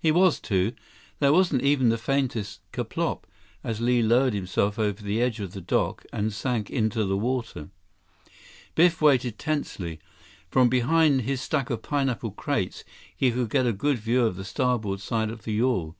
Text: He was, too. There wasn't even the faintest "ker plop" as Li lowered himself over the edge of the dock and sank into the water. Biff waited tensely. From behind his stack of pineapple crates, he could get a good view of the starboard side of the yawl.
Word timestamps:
He 0.00 0.10
was, 0.10 0.40
too. 0.40 0.72
There 1.18 1.34
wasn't 1.34 1.60
even 1.60 1.90
the 1.90 1.98
faintest 1.98 2.62
"ker 2.72 2.82
plop" 2.82 3.26
as 3.62 3.78
Li 3.78 4.00
lowered 4.02 4.32
himself 4.32 4.78
over 4.78 5.02
the 5.02 5.20
edge 5.20 5.38
of 5.38 5.52
the 5.52 5.60
dock 5.60 6.06
and 6.14 6.32
sank 6.32 6.70
into 6.70 7.04
the 7.04 7.14
water. 7.14 7.68
Biff 8.74 9.02
waited 9.02 9.38
tensely. 9.38 10.00
From 10.48 10.70
behind 10.70 11.20
his 11.20 11.42
stack 11.42 11.68
of 11.68 11.82
pineapple 11.82 12.30
crates, 12.30 12.84
he 13.14 13.30
could 13.30 13.50
get 13.50 13.66
a 13.66 13.72
good 13.74 13.98
view 13.98 14.24
of 14.24 14.36
the 14.36 14.46
starboard 14.46 15.00
side 15.02 15.28
of 15.28 15.42
the 15.42 15.52
yawl. 15.52 15.94